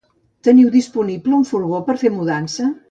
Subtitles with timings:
[0.47, 2.77] Teniu disponible una furgo per fer mudança?